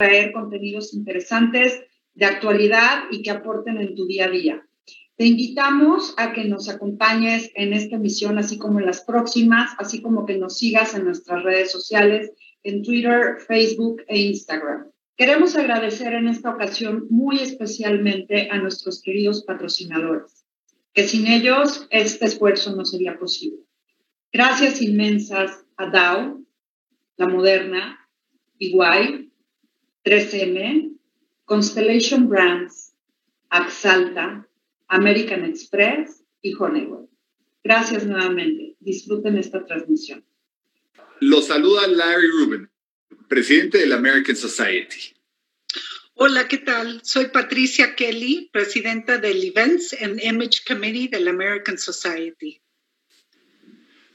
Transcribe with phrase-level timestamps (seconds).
[0.00, 1.78] traer contenidos interesantes
[2.14, 4.66] de actualidad y que aporten en tu día a día.
[5.16, 10.00] Te invitamos a que nos acompañes en esta emisión, así como en las próximas, así
[10.00, 14.86] como que nos sigas en nuestras redes sociales, en Twitter, Facebook e Instagram.
[15.18, 20.46] Queremos agradecer en esta ocasión muy especialmente a nuestros queridos patrocinadores,
[20.94, 23.58] que sin ellos este esfuerzo no sería posible.
[24.32, 26.46] Gracias inmensas a Dow,
[27.18, 28.08] La Moderna,
[28.58, 29.29] Iguay,
[30.04, 30.96] 3M,
[31.44, 32.92] Constellation Brands,
[33.50, 34.46] Axalta,
[34.88, 37.08] American Express y Honeywell.
[37.62, 38.76] Gracias nuevamente.
[38.80, 40.24] Disfruten esta transmisión.
[41.20, 42.70] Los saluda Larry Rubin,
[43.28, 45.14] presidente de la American Society.
[46.14, 47.00] Hola, ¿qué tal?
[47.04, 52.60] Soy Patricia Kelly, presidenta del Events and Image Committee de la American Society.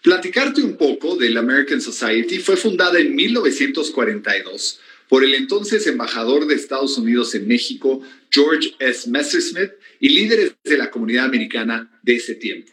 [0.02, 6.48] Platicarte un poco de la American Society fue fundada en 1942 por el entonces embajador
[6.48, 9.10] de Estados Unidos en México, George S.
[9.10, 12.72] Messersmith, y líderes de la comunidad americana de ese tiempo.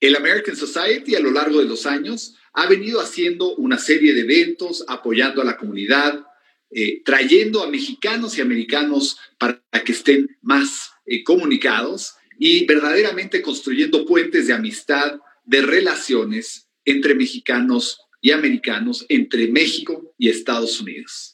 [0.00, 4.20] El American Society a lo largo de los años ha venido haciendo una serie de
[4.20, 6.24] eventos apoyando a la comunidad,
[6.70, 14.04] eh, trayendo a mexicanos y americanos para que estén más eh, comunicados y verdaderamente construyendo
[14.04, 21.33] puentes de amistad, de relaciones entre mexicanos y americanos, entre México y Estados Unidos.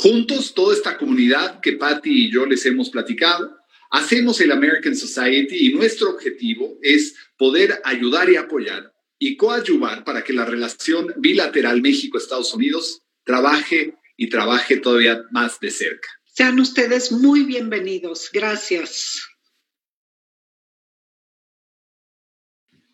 [0.00, 3.58] Juntos, toda esta comunidad que Patty y yo les hemos platicado,
[3.90, 10.22] hacemos el American Society y nuestro objetivo es poder ayudar y apoyar y coadyuvar para
[10.22, 16.08] que la relación bilateral México-Estados Unidos trabaje y trabaje todavía más de cerca.
[16.26, 18.30] Sean ustedes muy bienvenidos.
[18.32, 19.20] Gracias.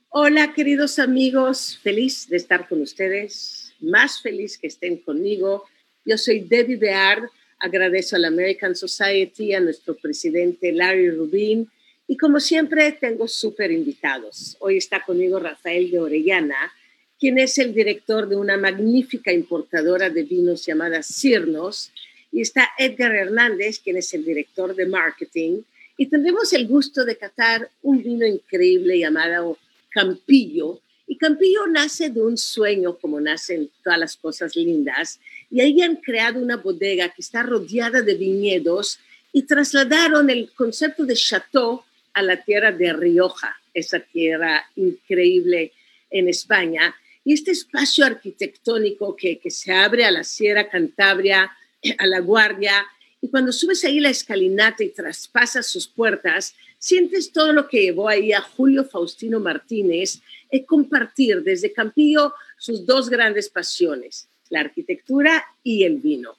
[0.09, 1.78] Hola, queridos amigos.
[1.82, 3.75] Feliz de estar con ustedes.
[3.81, 5.64] Más feliz que estén conmigo
[6.04, 11.69] yo soy Debbie Beard, agradezco a la American Society, a nuestro presidente Larry Rubin.
[12.06, 14.56] Y como siempre tengo súper invitados.
[14.60, 16.72] Hoy está conmigo Rafael de Orellana,
[17.19, 21.91] quien es el director de una magnífica importadora de vinos llamada Cirnos,
[22.31, 25.62] y está Edgar Hernández, quien es el director de marketing,
[25.97, 29.56] y tendremos el gusto de catar un vino increíble llamado
[29.88, 35.20] Campillo, y Campillo nace de un sueño, como nacen todas las cosas lindas,
[35.54, 38.98] y ahí han creado una bodega que está rodeada de viñedos
[39.32, 45.70] y trasladaron el concepto de chateau a la tierra de Rioja, esa tierra increíble
[46.10, 46.93] en España.
[47.25, 51.53] Y este espacio arquitectónico que, que se abre a la Sierra Cantabria,
[51.98, 52.84] a la Guardia,
[53.20, 58.09] y cuando subes ahí la escalinata y traspasas sus puertas, sientes todo lo que llevó
[58.09, 60.20] ahí a Julio Faustino Martínez
[60.50, 66.37] es compartir desde Campillo sus dos grandes pasiones, la arquitectura y el vino.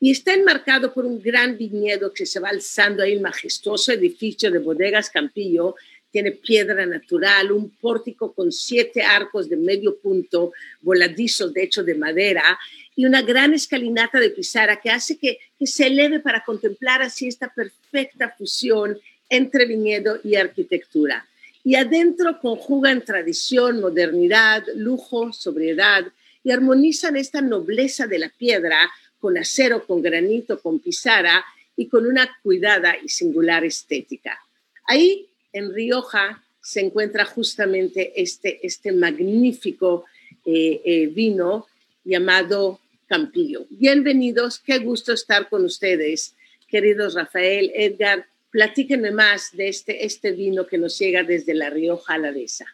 [0.00, 4.50] Y está enmarcado por un gran viñedo que se va alzando ahí, el majestuoso edificio
[4.50, 5.76] de bodegas Campillo.
[6.10, 11.94] Tiene piedra natural, un pórtico con siete arcos de medio punto, voladizos de hecho de
[11.94, 12.58] madera,
[12.96, 17.28] y una gran escalinata de pizarra que hace que, que se eleve para contemplar así
[17.28, 21.28] esta perfecta fusión entre viñedo y arquitectura
[21.68, 26.06] y adentro conjugan tradición, modernidad, lujo, sobriedad
[26.48, 28.78] y armonizan esta nobleza de la piedra
[29.18, 31.44] con acero, con granito, con pizarra
[31.76, 34.38] y con una cuidada y singular estética.
[34.86, 40.06] Ahí en Rioja se encuentra justamente este, este magnífico
[40.46, 41.66] eh, eh, vino
[42.02, 43.66] llamado Campillo.
[43.68, 46.34] Bienvenidos, qué gusto estar con ustedes,
[46.66, 52.14] queridos Rafael, Edgar, Platíquenme más de este, este vino que nos llega desde La Rioja
[52.14, 52.64] Alavesa.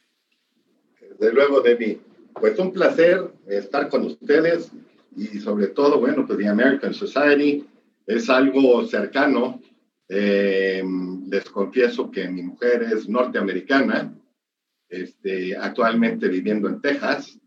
[1.19, 2.14] Desde luego, Debbie.
[2.41, 4.71] Pues un placer estar con ustedes
[5.17, 7.65] y sobre todo, bueno, pues The American Society
[8.07, 9.61] es algo cercano.
[10.09, 10.83] Eh,
[11.29, 14.13] les confieso que mi mujer es norteamericana,
[14.89, 17.39] este, actualmente viviendo en Texas,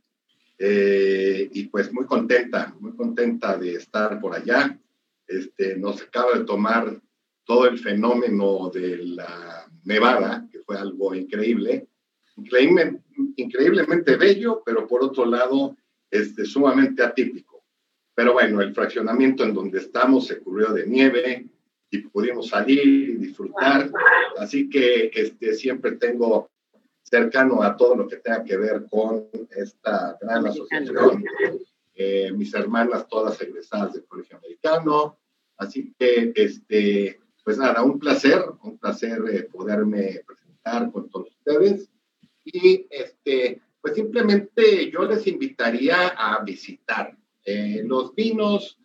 [0.57, 4.80] eh, y pues muy contenta, muy contenta de estar por allá.
[5.28, 7.00] Este, nos acaba de tomar
[7.44, 11.88] todo el fenómeno de la nevada, que fue algo increíble,
[13.38, 15.75] increíblemente bello, pero por otro lado,
[16.12, 17.63] este, sumamente atípico.
[18.13, 21.48] pero bueno, el fraccionamiento en donde estamos se cubrió de nieve
[21.92, 23.92] y pudimos salir y disfrutar.
[24.39, 26.50] Así que este, siempre tengo
[27.04, 31.24] cercano a todo lo que tenga que ver con esta gran asociación.
[31.95, 35.18] Eh, mis hermanas todas egresadas del Colegio Americano.
[35.57, 41.89] Así que, este, pues nada, un placer, un placer eh, poderme presentar con todos ustedes.
[42.54, 47.16] Y este, pues simplemente yo les invitaría a visitar.
[47.44, 48.78] Eh, los vinos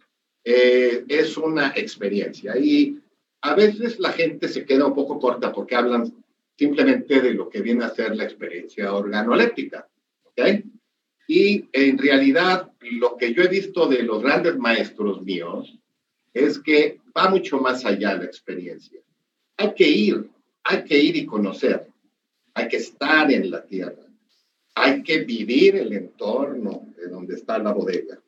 [0.44, 2.98] es una experiencia y
[3.42, 6.12] a veces la gente se queda un poco corta porque hablan
[6.56, 9.88] simplemente de lo que viene a ser la experiencia organoléptica.
[10.24, 10.64] ¿okay?
[11.26, 15.78] Y en realidad lo que yo he visto de los grandes maestros míos
[16.32, 19.00] es que va mucho más allá la experiencia.
[19.56, 20.28] Hay que ir,
[20.64, 21.86] hay que ir y conocer,
[22.54, 24.06] hay que estar en la tierra,
[24.74, 28.20] hay que vivir el entorno de donde está la bodega.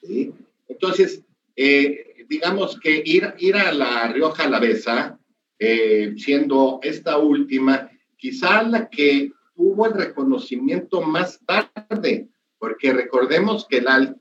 [0.00, 0.32] ¿sí?
[0.68, 1.22] Entonces,
[1.56, 5.18] eh, digamos que ir, ir a la Rioja Alavesa
[5.58, 12.28] eh, siendo esta última quizá la que tuvo el reconocimiento más tarde,
[12.58, 14.14] porque recordemos que la,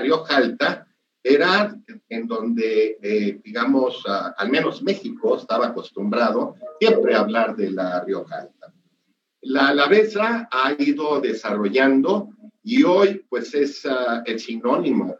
[0.00, 0.86] Rioja Alta
[1.22, 1.76] era
[2.08, 8.40] en donde, eh, digamos, al menos México estaba acostumbrado siempre a hablar de la Rioja
[8.40, 8.72] Alta.
[9.48, 12.28] La Alavesa ha ido desarrollando
[12.62, 15.16] y hoy pues es ah, el sinónimo,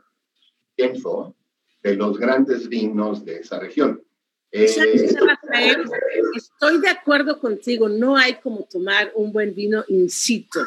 [0.76, 1.34] pienso,
[1.82, 4.04] de los grandes vinos de esa región.
[4.52, 4.66] Eh,
[6.36, 10.60] estoy de acuerdo contigo, no hay como tomar un buen vino in situ,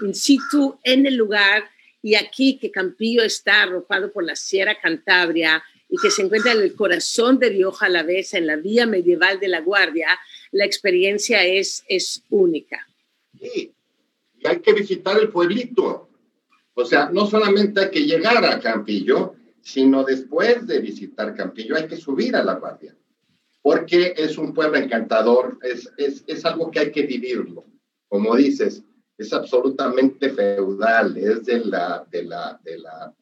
[0.00, 1.64] in situ en el lugar
[2.00, 6.62] y aquí que Campillo está arropado por la Sierra Cantabria y que se encuentra en
[6.62, 10.18] el corazón de Rioja vez en la vía medieval de la Guardia,
[10.50, 12.86] la experiencia es, es única.
[13.42, 13.74] Sí,
[14.38, 16.08] y hay que visitar el pueblito.
[16.74, 21.86] O sea, no solamente hay que llegar a Campillo, sino después de visitar Campillo hay
[21.86, 22.96] que subir a la Guardia
[23.62, 27.64] porque es un pueblo encantador, es, es, es algo que hay que vivirlo.
[28.08, 28.82] Como dices,
[29.16, 33.14] es absolutamente feudal, es de la, de la, de la,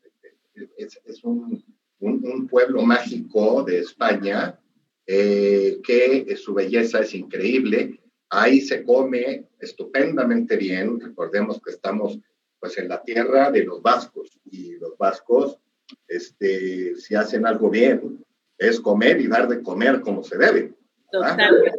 [0.54, 1.62] es un,
[2.00, 4.58] un, pueblo mágico de España,
[5.06, 8.00] eh, que su belleza es increíble.
[8.30, 11.00] Ahí se come estupendamente bien.
[11.00, 12.18] Recordemos que estamos
[12.60, 15.58] pues en la tierra de los vascos y los vascos,
[16.06, 18.24] este, si hacen algo bien,
[18.58, 20.72] es comer y dar de comer como se debe.
[21.10, 21.72] Totalmente.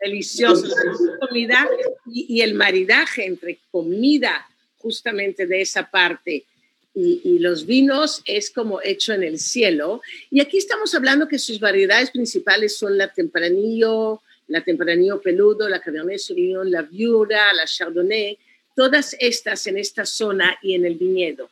[0.00, 0.74] Delicioso.
[1.20, 1.68] comida
[2.06, 4.46] y, el maridaje entre comida
[4.78, 6.46] justamente de esa parte
[6.94, 10.00] y, y, los vinos es como hecho en el cielo.
[10.30, 14.22] Y aquí estamos hablando que sus variedades principales son la Tempranillo,
[14.52, 18.38] la Tempranillo peludo, la Cabernet Sauvignon, la Viura, la Chardonnay,
[18.76, 21.48] todas estas en esta zona y en el viñedo.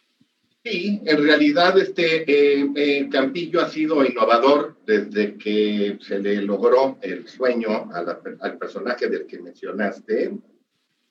[0.62, 6.99] Sí, en realidad este eh, eh, Campillo ha sido innovador desde que se le logró
[7.00, 10.32] el sueño al personaje del que mencionaste.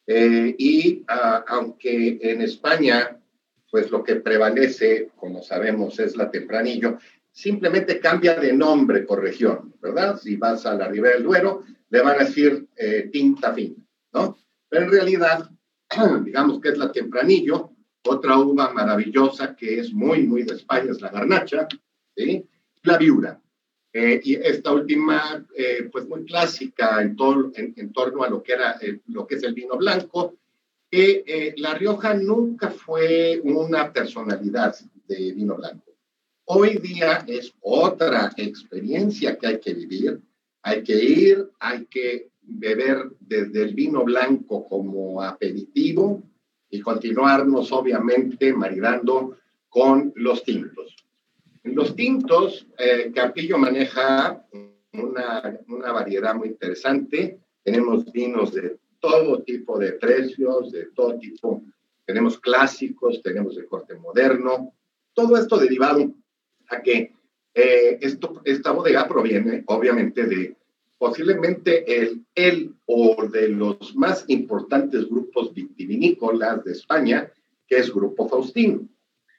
[0.05, 3.17] Eh, y ah, aunque en España,
[3.71, 6.99] pues lo que prevalece, como sabemos, es la Tempranillo,
[7.31, 10.19] simplemente cambia de nombre por región, ¿verdad?
[10.19, 12.67] Si vas a la Ribera del Duero, le van a decir
[13.11, 13.75] tinta fina,
[14.13, 14.37] ¿no?
[14.69, 15.49] Pero en realidad,
[16.23, 17.71] digamos que es la Tempranillo,
[18.05, 21.67] otra uva maravillosa que es muy, muy de España es la garnacha,
[22.15, 22.45] ¿sí?
[22.83, 23.41] La viura.
[23.91, 27.17] Eh, y esta última, eh, pues muy clásica en,
[27.75, 30.35] en, torno a lo que, era, eh, lo que es el vino blanco,
[30.91, 34.75] que La Rioja nunca fue una personalidad
[35.07, 35.95] de vino blanco.
[36.45, 40.19] Hoy día es otra experiencia que hay que vivir.
[40.61, 46.23] Hay que ir, hay que beber desde el vino blanco como aperitivo,
[46.69, 49.37] y continuarnos obviamente maridando
[49.69, 50.95] con los tintos.
[51.63, 53.11] En los tintos, eh,
[53.57, 54.45] maneja
[54.93, 57.39] una, una, variedad muy interesante.
[57.63, 61.63] Tenemos vinos de todo tipo de precios, de todo tipo.
[62.05, 64.73] Tenemos clásicos, tenemos de corte moderno.
[65.13, 66.13] Todo esto derivado
[66.69, 67.13] a que
[67.59, 70.55] eh, esto, esta bodega proviene obviamente de
[70.97, 77.31] posiblemente el, el o de los más importantes grupos vitivinícolas de España,
[77.67, 78.87] que es Grupo Faustino.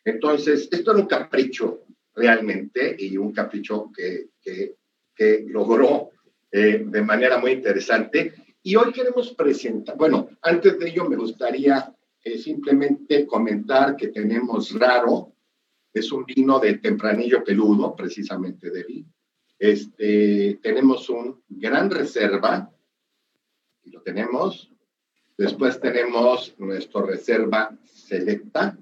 [0.04, 1.84] Entonces, esto era un capricho
[2.14, 4.76] realmente y un capricho que, que,
[5.14, 6.10] que logró
[6.50, 8.32] eh, de manera muy interesante.
[8.62, 14.78] Y hoy queremos presentar, bueno, antes de ello me gustaría eh, simplemente comentar que tenemos
[14.78, 15.32] Raro,
[15.92, 19.12] es un vino de tempranillo peludo, precisamente de vino
[19.60, 22.72] este, tenemos un gran reserva,
[23.84, 24.72] y lo tenemos.
[25.36, 28.76] Después tenemos nuestro reserva selecta.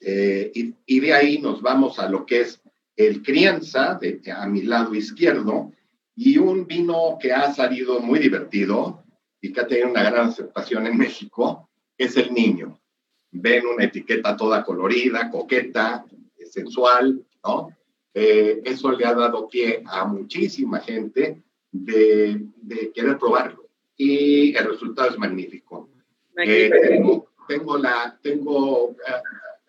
[0.00, 0.50] Eh,
[0.86, 2.62] y, de ahí nos vamos a lo que es
[2.96, 4.00] el crianza,
[4.34, 5.72] a mi lado izquierdo,
[6.16, 9.04] y un vino que ha salido muy divertido
[9.40, 12.77] y que ha tenido una gran aceptación en México, es el niño.
[13.30, 16.04] Ven una etiqueta toda colorida, coqueta,
[16.50, 17.70] sensual, ¿no?
[18.14, 23.68] Eh, eso le ha dado pie a muchísima gente de, de querer probarlo
[23.98, 25.90] y el resultado es magnífico.
[26.36, 29.22] Eh, tengo, tengo, la, tengo eh,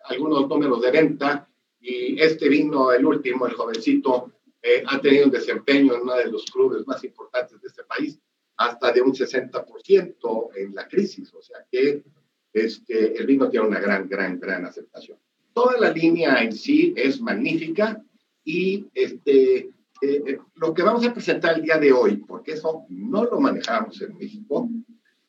[0.04, 1.48] algunos números de venta
[1.80, 6.30] y este vino, el último, el jovencito, eh, ha tenido un desempeño en uno de
[6.30, 8.20] los clubes más importantes de este país,
[8.56, 11.34] hasta de un 60% en la crisis.
[11.34, 12.04] O sea que
[12.52, 15.18] este, el vino tiene una gran, gran, gran aceptación.
[15.52, 18.02] Toda la línea en sí es magnífica
[18.44, 19.70] y este,
[20.02, 23.38] eh, eh, lo que vamos a presentar el día de hoy, porque eso no lo
[23.38, 24.68] manejamos en México,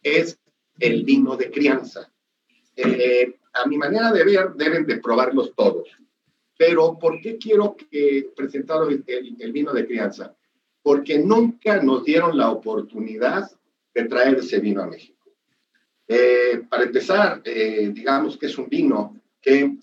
[0.01, 0.39] es
[0.79, 2.11] el vino de crianza.
[2.75, 5.89] Eh, a mi manera de ver, deben de probarlos todos.
[6.57, 10.35] Pero, ¿por qué quiero que presentar el, el, vino de crianza?
[10.81, 13.51] Porque nunca nos dieron la oportunidad
[13.93, 15.10] de traer ese vino a México.
[16.69, 19.77] Para empezar, digamos que es un vino que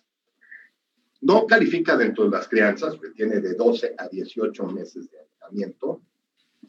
[1.23, 6.03] no califica dentro de las crianzas, porque tiene de 12 a 18 meses de alojamiento.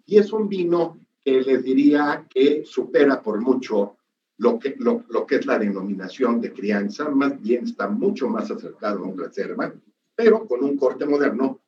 [0.05, 3.97] Y es un vino que les diría que supera por mucho
[4.37, 8.99] lo que, lo, que es la denominación de crianza, más bien está mucho más acercado
[8.99, 9.73] a un reserva,
[10.15, 11.59] pero con un corte moderno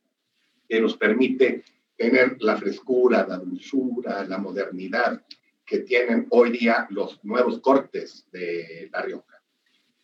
[0.68, 1.66] que nos permite
[1.98, 5.22] tener la frescura, la dulzura, la modernidad
[5.72, 9.42] que tienen hoy día los nuevos cortes de La Rioja.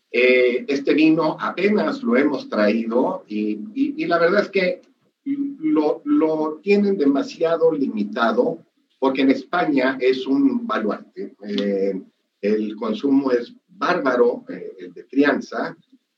[0.09, 4.81] Eh, este vino apenas lo hemos traído y, y, la verdad es que
[5.25, 8.59] lo, lo, tienen demasiado limitado
[8.97, 11.36] porque en España es un baluarte.
[11.43, 12.01] Eh,
[12.39, 15.75] el consumo es bárbaro, eh, el de crianza,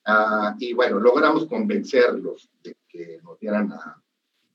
[0.08, 4.00] uh, y bueno, logramos convencerlos de que nos dieran a,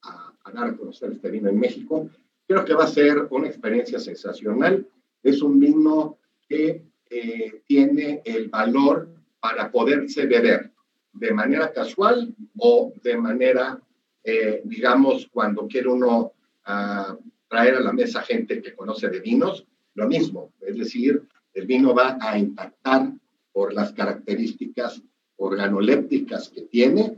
[0.04, 2.08] a, a, dar a conocer este vino en México.
[2.46, 4.86] Creo que va a ser una experiencia sensacional.
[5.22, 9.08] Es un vino que eh, tiene el valor
[9.40, 10.70] para poderse beber
[11.12, 13.80] de manera casual o de manera,
[14.22, 16.32] eh, digamos, cuando quiere uno
[16.66, 17.16] uh,
[17.48, 20.52] traer a la mesa gente que conoce de vinos, lo mismo.
[20.60, 21.22] Es decir,
[21.54, 23.12] el vino va a impactar
[23.52, 25.02] por las características
[25.36, 27.16] organolépticas que tiene.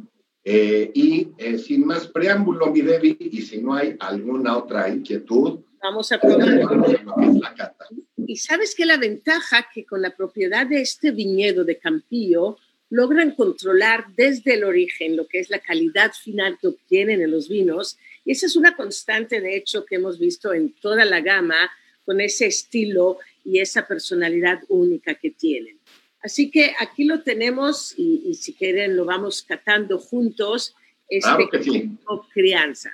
[0.49, 5.59] Eh, y eh, sin más preámbulo, mi Debbie, y si no hay alguna otra inquietud,
[5.83, 6.49] vamos a probar.
[6.49, 7.85] La cata.
[8.29, 12.59] Y sabes que la ventaja que con la propiedad de este viñedo de Campillo
[12.91, 17.49] logran controlar desde el origen lo que es la calidad final que obtienen en los
[17.49, 17.99] vinos.
[18.25, 21.71] Y esa es una constante, de hecho, que hemos visto en toda la gama
[22.05, 25.81] con ese estilo y esa personalidad única que tienen.
[26.23, 30.75] Así que aquí lo tenemos y, si quieren lo vamos catando juntos.
[31.09, 32.91] Este claro crianza.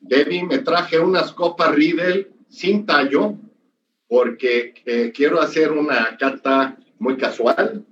[0.00, 3.36] Debbie, me traje unas copas Riedel sin tallo
[4.08, 7.84] porque eh, quiero hacer una cata muy casual,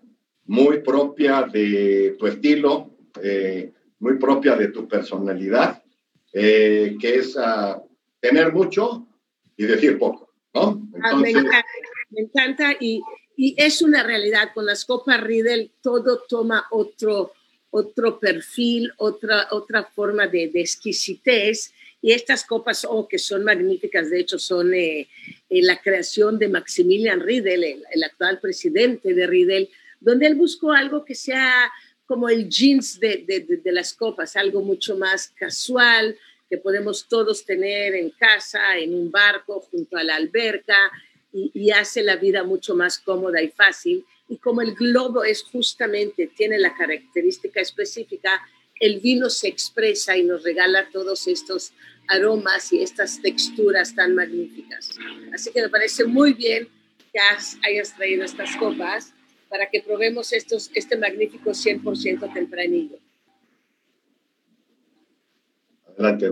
[0.47, 2.91] muy propia de tu estilo,
[3.23, 5.83] eh, muy propia de tu personalidad,
[6.33, 7.81] eh, que es uh,
[8.21, 9.07] tener mucho
[9.57, 10.89] y decir poco, ¿no?
[11.03, 11.65] Ah, me, encanta,
[12.11, 13.01] me encanta, y,
[13.37, 14.51] y, es una realidad.
[14.55, 17.33] Con las copas Riedel todo toma otro,
[17.71, 21.73] otro perfil, otra, otra forma de, de exquisitez
[22.05, 25.09] y estas copas, oh, que son magníficas, de hecho, son eh,
[25.49, 31.03] eh, la creación de Maximilian Riedel, el, actual presidente de Riedel, donde él buscó algo
[31.03, 31.73] que sea
[32.05, 36.15] como el jeans de, de, de, las copas, algo mucho más casual,
[36.51, 40.77] que podemos todos tener en casa, en un barco, junto a la alberca,
[41.35, 44.05] y, hace la vida mucho más cómoda y fácil.
[44.29, 48.41] Y como el globo es justamente, tiene la característica específica,
[48.79, 51.73] el vino se expresa y nos regala todos estos
[52.09, 54.91] aromas y estas texturas tan magníficas.
[55.33, 56.69] Así que me parece muy bien
[57.13, 57.19] que
[57.69, 59.13] hayas traído estas copas
[59.49, 62.99] para que probemos estos, este magnífico 100% tempranillo.
[65.87, 66.31] Adelante,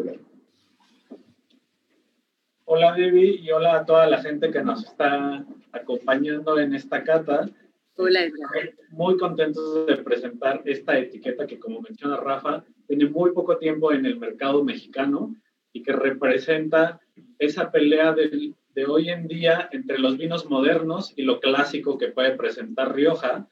[2.65, 7.49] Hola, Debbie, y hola a toda la gente que nos está acompañando en esta cata.
[7.97, 8.73] Hola, Edgar.
[8.91, 14.07] Muy contentos de presentar esta etiqueta que, como menciona Rafa, tiene muy poco tiempo en
[14.07, 15.35] el mercado mexicano
[15.73, 17.01] y que representa
[17.39, 22.09] esa pelea de, de hoy en día entre los vinos modernos y lo clásico que
[22.09, 23.49] puede presentar Rioja.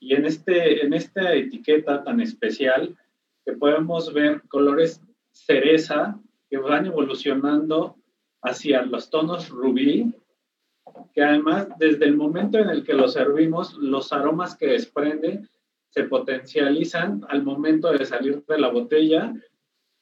[0.00, 2.96] Y en, este, en esta etiqueta tan especial
[3.44, 7.99] que podemos ver colores cereza que van evolucionando
[8.42, 10.14] hacia los tonos rubí,
[11.14, 15.48] que además desde el momento en el que lo servimos, los aromas que desprende
[15.90, 19.34] se potencializan al momento de salir de la botella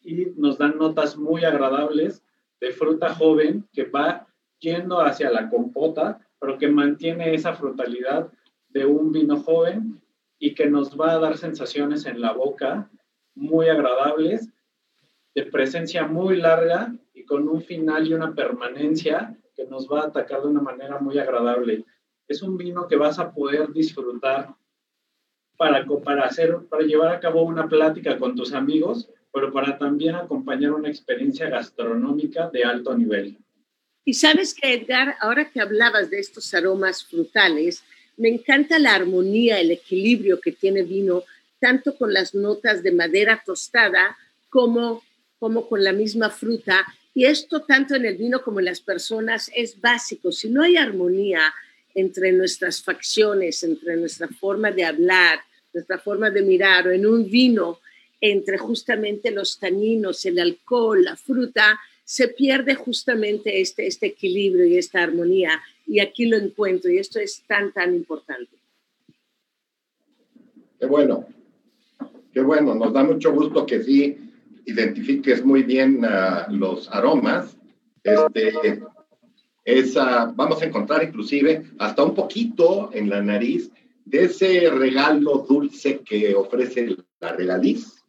[0.01, 2.23] y nos dan notas muy agradables
[2.61, 4.27] de fruta joven que va
[4.59, 8.31] yendo hacia la compota, pero que mantiene esa frutalidad
[8.69, 10.01] de un vino joven
[10.39, 12.91] y que nos va a dar sensaciones en la boca
[13.35, 14.51] muy agradables,
[15.35, 20.07] de presencia muy larga y con un final y una permanencia que nos va a
[20.07, 21.85] atacar de una manera muy agradable.
[22.29, 24.55] Es un vino que vas a poder disfrutar
[25.57, 30.15] para, para, hacer, para llevar a cabo una plática con tus amigos, pero para también
[30.15, 33.37] acompañar una experiencia gastronómica de alto nivel.
[34.05, 37.83] Y sabes que, Edgar, ahora que hablabas de estos aromas frutales,
[38.17, 41.25] me encanta la armonía, el equilibrio que tiene vino,
[41.61, 44.17] tanto con las notas de madera tostada
[44.49, 45.03] como,
[45.39, 46.87] como con la misma fruta.
[47.19, 50.31] Y esto tanto en el vino como en las personas es básico.
[50.31, 51.53] Si no hay armonía
[51.93, 55.41] entre nuestras facciones, entre nuestra forma de hablar,
[55.75, 57.81] nuestra forma de mirar, o en un vino,
[58.21, 64.79] entre justamente los taninos, el alcohol, la fruta, se pierde justamente este, este equilibrio y
[64.79, 65.61] esta armonía.
[65.89, 68.57] Y aquí lo encuentro y esto es tan, tan importante.
[70.79, 71.27] Qué bueno,
[72.33, 74.28] qué bueno, nos da mucho gusto que sí
[74.69, 77.57] identifiques muy bien uh, los aromas.
[78.03, 78.81] Este,
[79.65, 83.71] esa, vamos a encontrar inclusive hasta un poquito en la nariz
[84.05, 88.03] de ese regalo dulce que ofrece la regaliz,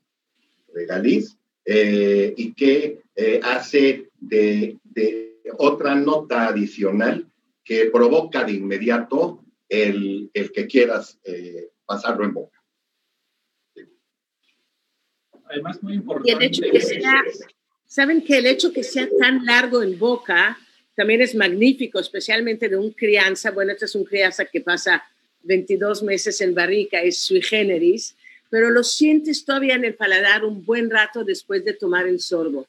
[0.73, 7.27] regaliz eh, y que eh, hace de, de, otra nota adicional
[7.63, 12.58] que provoca de inmediato el, el que quieras eh, pasarlo en boca.
[15.49, 16.29] Además, muy importante.
[16.29, 17.23] Y el hecho que sea,
[17.89, 20.59] Saben que el hecho que sea tan largo en boca
[20.95, 23.49] también es magnífico, especialmente de un crianza.
[23.49, 25.03] Bueno, este es un crianza que pasa
[25.41, 28.15] 22 meses en barrica, es sui generis,
[28.51, 32.67] pero lo sientes todavía en el paladar un buen rato después de tomar el sorbo.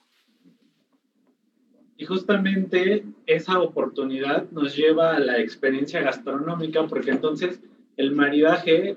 [1.98, 7.60] Y justamente esa oportunidad nos lleva a la experiencia gastronómica, porque entonces
[7.98, 8.96] el maridaje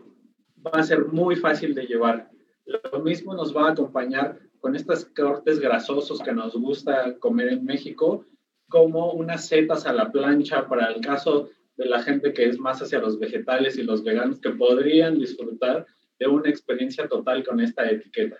[0.65, 2.29] va a ser muy fácil de llevar.
[2.65, 7.65] Lo mismo nos va a acompañar con estos cortes grasosos que nos gusta comer en
[7.65, 8.25] México,
[8.69, 12.81] como unas setas a la plancha para el caso de la gente que es más
[12.81, 15.85] hacia los vegetales y los veganos que podrían disfrutar
[16.19, 18.37] de una experiencia total con esta etiqueta.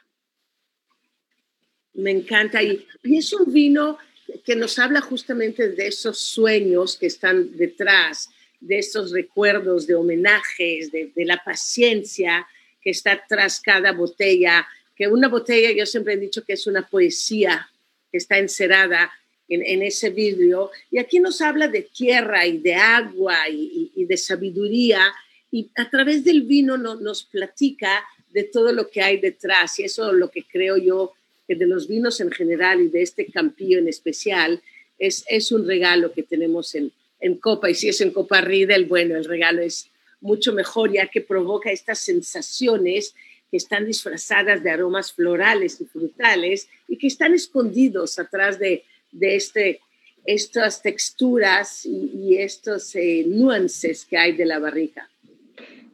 [1.94, 2.62] Me encanta.
[2.62, 3.98] Y, es un vino
[4.44, 10.92] que nos habla justamente de esos sueños que están detrás, de esos recuerdos, de homenajes,
[10.92, 12.48] de, la paciencia
[12.84, 16.86] que está tras cada botella, que una botella yo siempre he dicho que es una
[16.88, 17.70] poesía
[18.12, 19.12] que está encerada
[19.50, 25.14] en, ese vidrio, y aquí nos habla de tierra y de agua y, de sabiduría,
[25.52, 29.84] y a través del vino no, nos platica de todo lo que hay detrás, y
[29.84, 31.14] eso es lo que creo yo
[31.48, 34.62] que de los vinos en general y de este campillo en especial,
[34.98, 37.70] es, es un regalo que tenemos en, en copa.
[37.70, 39.90] Y si es en copa Riedel, bueno, el regalo es
[40.24, 43.14] mucho mejor ya que provoca estas sensaciones
[43.52, 49.36] que están disfrazadas de aromas florales y frutales y que están escondidos atrás de, de
[49.36, 49.82] este,
[50.26, 55.10] estas texturas y, y estos eh, nuances que hay de la barrica.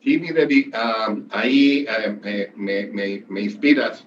[0.04, 2.12] Sí, mi Debbie, um, ahí uh,
[2.56, 4.06] me, me, me inspiras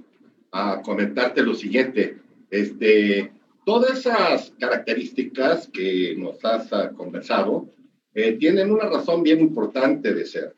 [0.53, 2.17] a comentarte lo siguiente.
[2.51, 3.31] Este,
[3.67, 7.69] todas esas características que nos has uh, conversado
[8.15, 10.55] eh, tienen una razón bien importante de ser.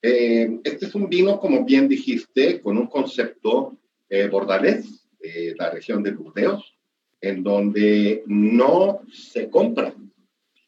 [0.00, 5.70] Eh, este es un vino, como bien dijiste, con un concepto eh, bordalés de la
[5.70, 6.76] región de Burdeos,
[7.20, 9.94] en donde no se compra.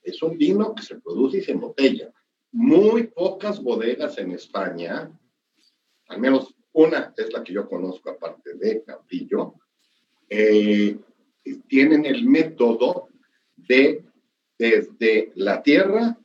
[0.03, 2.13] Es un vino que se produce y se embotella.
[2.53, 5.11] Muy pocas bodegas en España,
[6.09, 9.55] al menos una es la que yo conozco aparte de Campillo,
[10.29, 10.97] eh,
[11.69, 13.09] tienen el método
[13.57, 14.05] de
[14.59, 16.17] desde la tierra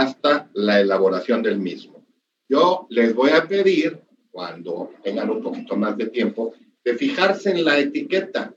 [0.00, 2.04] hasta la elaboración del mismo.
[2.48, 4.00] Yo les voy a pedir,
[4.30, 8.54] cuando tengan un poquito más de tiempo, de fijarse en la etiqueta,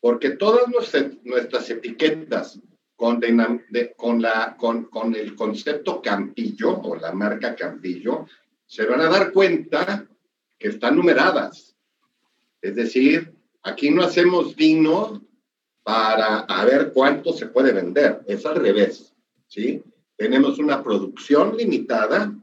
[0.00, 0.68] porque todas
[1.24, 2.60] nuestras etiquetas
[2.96, 3.22] con,
[5.14, 8.26] el concepto Campillo o la marca Campillo,
[8.66, 10.06] se van a dar cuenta
[10.58, 11.76] que están numeradas.
[12.60, 15.22] Es decir, aquí no hacemos vino
[15.82, 19.14] para a ver cuánto se puede vender, es al revés,
[19.46, 19.82] ¿sí?
[20.18, 22.34] Tenemos una producción limitada,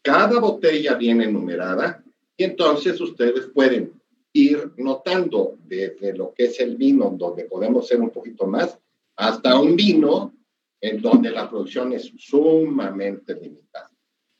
[0.00, 2.02] cada botella viene numerada
[2.36, 3.92] y entonces ustedes pueden
[4.32, 8.78] ir notando desde lo que es el vino, donde podemos ser un poquito más,
[9.16, 10.32] hasta un vino
[10.80, 13.90] en donde la producción es sumamente limitada.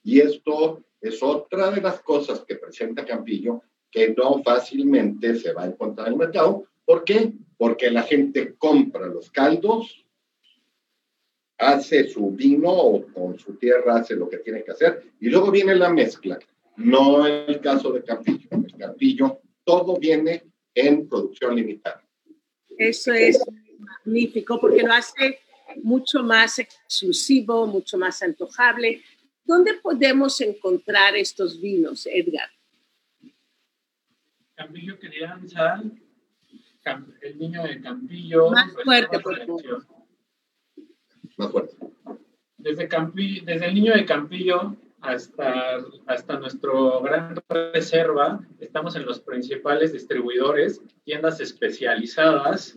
[0.05, 3.61] Y esto es otra de las cosas que presenta Campillo
[3.91, 6.65] que no fácilmente se va a encontrar en el mercado.
[6.85, 7.33] ¿Por qué?
[7.57, 10.07] Porque la gente compra los caldos,
[11.59, 15.51] hace su vino o con su tierra hace lo que tiene que hacer y luego
[15.51, 16.39] viene la mezcla.
[16.77, 18.49] No el caso de Campillo.
[18.53, 22.03] El Campillo todo viene en producción limitada.
[22.77, 23.45] Eso es
[23.79, 25.41] magnífico porque lo hace
[25.83, 29.03] mucho más exclusivo, mucho más antojable.
[29.45, 32.49] ¿Dónde podemos encontrar estos vinos, Edgar?
[34.55, 35.83] Campillo Crianza,
[37.21, 38.51] el niño de Campillo.
[38.51, 39.98] Más fuerte, por favor.
[41.39, 41.77] Más fuerte.
[42.59, 49.21] Desde, Campillo, desde el niño de Campillo hasta, hasta nuestro gran reserva, estamos en los
[49.21, 52.77] principales distribuidores, tiendas especializadas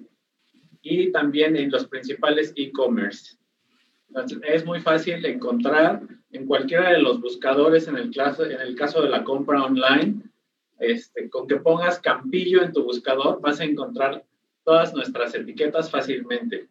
[0.84, 3.36] y también en los principales e-commerce.
[4.44, 9.02] Es muy fácil encontrar en cualquiera de los buscadores, en el, caso, en el caso
[9.02, 10.22] de la compra online,
[10.80, 14.24] este, con que pongas Campillo en tu buscador, vas a encontrar
[14.64, 16.70] todas nuestras etiquetas fácilmente.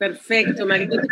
[0.00, 1.06] Perfecto, magnífico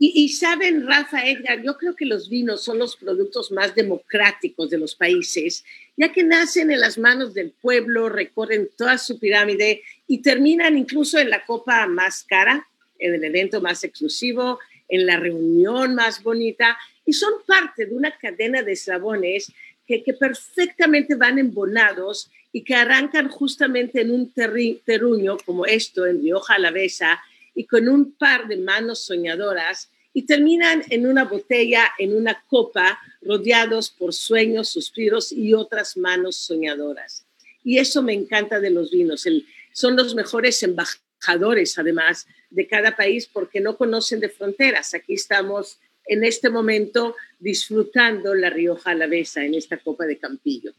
[0.00, 4.68] Y, y, saben, Rafa, Edgar, yo creo que los vinos son los productos más democráticos
[4.68, 5.64] de los países,
[5.96, 11.20] ya que nacen en las manos del pueblo, recorren toda su pirámide y terminan incluso
[11.20, 12.66] en la copa más cara,
[12.98, 18.18] en el evento más exclusivo, en la reunión más bonita, y son parte de una
[18.18, 19.52] cadena de eslabones
[19.86, 26.22] que, que perfectamente van embonados y que arrancan justamente en un terruño como esto, en
[26.22, 27.20] Rioja Alavesa,
[27.52, 33.00] y con un par de manos soñadoras, y terminan en una botella, en una copa,
[33.22, 37.26] rodeados por sueños, suspiros y otras manos soñadoras.
[37.64, 39.26] Y eso me encanta de los vinos.
[39.72, 44.94] son los mejores embajadores, además, de cada país porque no conocen de fronteras.
[44.94, 50.72] Aquí estamos en este momento disfrutando la Rioja Alavesa en esta copa de Campillo.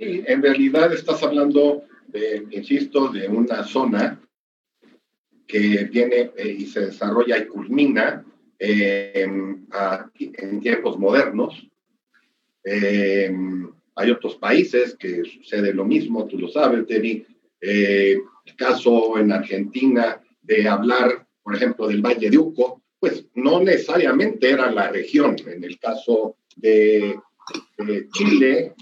[0.00, 4.18] Sí, en realidad estás hablando, de, insisto, de una zona
[5.46, 8.24] que viene eh, y se desarrolla y culmina
[8.58, 11.68] eh, en tiempos modernos.
[12.64, 13.30] Eh,
[13.94, 17.26] hay otros países que sucede lo mismo, tú lo sabes, Terry.
[17.60, 18.22] el
[18.56, 24.70] caso en Argentina de hablar, por ejemplo, del Valle de Uco, pues no necesariamente era
[24.70, 25.36] la región.
[25.46, 27.16] En el caso de,
[27.76, 28.74] de Chile,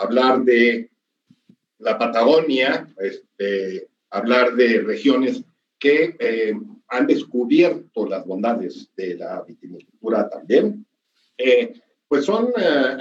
[0.00, 0.90] hablar de
[1.78, 5.42] la Patagonia, este, hablar de regiones
[5.78, 6.54] que eh,
[6.88, 10.84] han descubierto las bondades de la viticultura también,
[11.38, 12.96] eh, pues son, eh,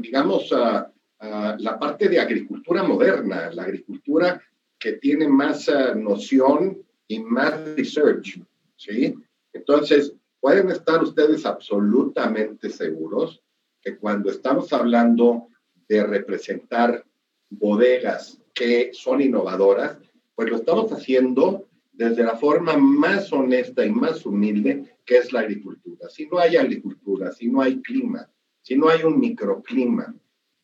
[0.00, 4.42] digamos, la parte de agricultura moderna, la agricultura
[4.78, 8.40] que tiene más noción y más research,
[8.76, 9.14] ¿sí?
[9.52, 13.42] Entonces, pueden estar ustedes absolutamente seguros
[13.80, 15.48] que cuando estamos hablando
[15.88, 17.04] de representar
[17.50, 19.98] bodegas que son innovadoras,
[20.34, 25.40] pues lo estamos haciendo desde la forma más honesta y más humilde que es la
[25.40, 26.08] agricultura.
[26.08, 28.28] Si no hay agricultura, si no hay clima,
[28.62, 30.14] si no hay un microclima,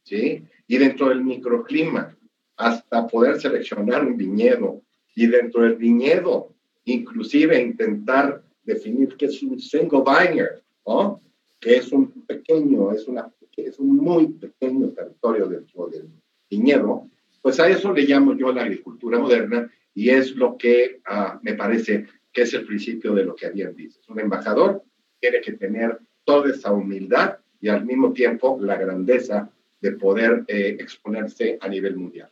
[0.02, 0.42] ¿sí?
[0.66, 2.16] Y dentro del microclima,
[2.56, 4.83] hasta poder seleccionar un viñedo
[5.14, 6.54] y dentro del viñedo,
[6.85, 11.20] inclusive intentar definir qué es un single viner, ¿no?
[11.59, 16.09] Que es un pequeño, es una es un muy pequeño territorio dentro del
[16.49, 17.09] viñedo,
[17.43, 21.55] pues a eso le llamo yo la agricultura moderna y es lo que ah, me
[21.55, 23.99] parece que es el principio de lo que habían dicho.
[24.09, 24.83] Un embajador
[25.19, 30.77] tiene que tener toda esa humildad y al mismo tiempo la grandeza de poder eh,
[30.79, 32.31] exponerse a nivel mundial.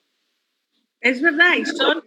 [1.01, 2.03] Es verdad, y son,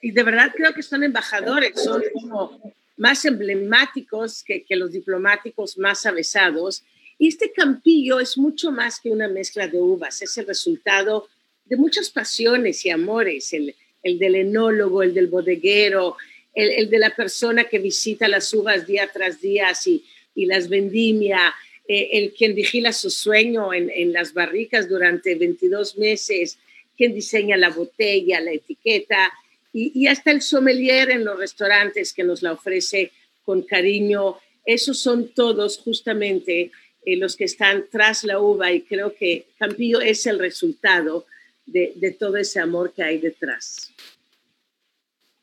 [0.00, 2.60] y de verdad creo que son embajadores, son como
[2.96, 6.84] más emblemáticos que, que los diplomáticos más avesados
[7.22, 11.28] y este campillo es mucho más que una mezcla de uvas, es el resultado
[11.64, 13.76] de muchas pasiones y amores, el,
[14.18, 16.16] del enólogo, el del bodeguero,
[16.52, 20.02] el, de la persona que visita las uvas día tras día y,
[20.34, 21.54] y las vendimia,
[21.86, 26.58] eh, el quien vigila su sueño en, las barricas durante 22 meses,
[26.96, 29.32] quien diseña la botella, la etiqueta
[29.72, 33.12] y, y hasta el sommelier en los restaurantes que nos la ofrece
[33.44, 34.38] con cariño.
[34.64, 36.72] Esos son todos justamente
[37.04, 41.26] eh, los que están tras la uva y creo que Campillo es el resultado
[41.66, 43.92] de, de, todo ese amor que hay detrás.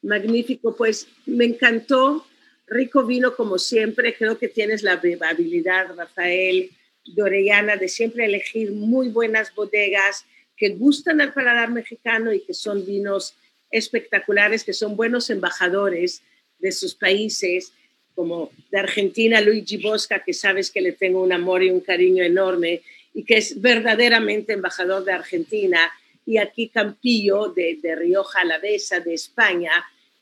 [0.01, 2.25] Magnífico, pues me encantó,
[2.67, 6.71] rico vino como siempre, creo que tienes la habilidad, Rafael,
[7.05, 12.53] de Orellana, de siempre elegir muy buenas bodegas que gustan al paladar mexicano y que
[12.53, 13.35] son vinos
[13.71, 16.21] espectaculares, que son buenos embajadores
[16.59, 17.71] de sus países
[18.19, 22.21] como de Argentina, Luigi Bosca, que sabes que le tengo un amor y un cariño
[22.21, 22.81] enorme
[23.13, 25.89] y que es verdaderamente embajador de Argentina,
[26.25, 29.71] y aquí Campillo de, de Rioja Alavesa, de España.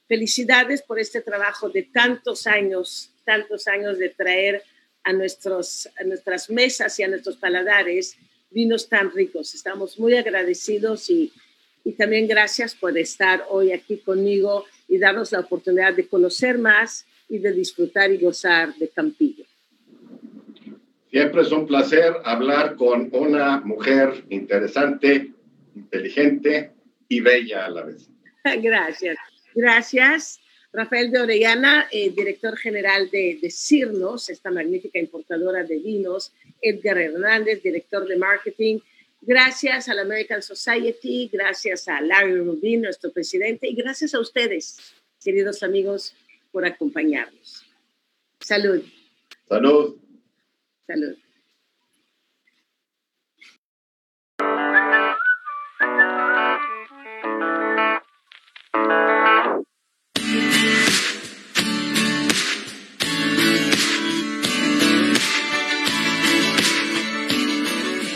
[0.08, 4.62] Felicidades por este trabajo de tantos años, tantos años de traer
[5.04, 8.16] a, nuestros, a nuestras mesas y a nuestros paladares
[8.52, 9.56] vinos tan ricos.
[9.56, 11.34] Estamos muy agradecidos y,
[11.84, 17.08] y también gracias por estar hoy aquí conmigo y darnos la oportunidad de conocer más
[17.30, 19.46] y de disfrutar y gozar de Campillo.
[21.10, 25.32] Siempre es un placer hablar con una mujer interesante,
[25.76, 26.72] inteligente
[27.08, 28.10] y bella a la vez.
[28.62, 29.18] Gracias.
[29.56, 30.40] Gracias.
[30.74, 36.34] Rafael de Orellana, eh, director general de, de Cirnos, esta magnífica importadora de vinos.
[36.62, 38.80] Edgar Hernández, director de marketing.
[39.22, 44.94] Gracias a la American Society, gracias a Larry Rubin, nuestro presidente, y gracias a ustedes,
[45.24, 46.16] queridos amigos,
[46.52, 47.66] por acompañarnos.
[48.40, 48.84] Salud.
[49.48, 49.98] Salud.
[50.86, 51.18] Salud.